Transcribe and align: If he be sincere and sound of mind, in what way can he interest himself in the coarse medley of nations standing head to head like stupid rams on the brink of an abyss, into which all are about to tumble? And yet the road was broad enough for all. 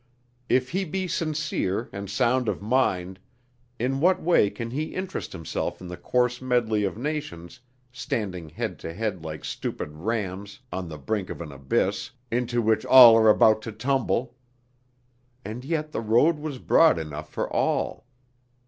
If 0.49 0.71
he 0.71 0.83
be 0.83 1.07
sincere 1.07 1.87
and 1.93 2.09
sound 2.09 2.49
of 2.49 2.59
mind, 2.59 3.19
in 3.77 3.99
what 3.99 4.19
way 4.19 4.49
can 4.49 4.71
he 4.71 4.95
interest 4.95 5.31
himself 5.31 5.79
in 5.79 5.87
the 5.89 5.95
coarse 5.95 6.41
medley 6.41 6.83
of 6.85 6.97
nations 6.97 7.59
standing 7.91 8.49
head 8.49 8.79
to 8.79 8.95
head 8.95 9.23
like 9.23 9.45
stupid 9.45 9.91
rams 9.95 10.59
on 10.73 10.89
the 10.89 10.97
brink 10.97 11.29
of 11.29 11.39
an 11.39 11.51
abyss, 11.51 12.09
into 12.31 12.63
which 12.63 12.83
all 12.83 13.15
are 13.15 13.29
about 13.29 13.61
to 13.61 13.71
tumble? 13.71 14.33
And 15.45 15.63
yet 15.63 15.91
the 15.91 16.01
road 16.01 16.39
was 16.39 16.57
broad 16.57 16.97
enough 16.97 17.29
for 17.31 17.47
all. 17.47 18.07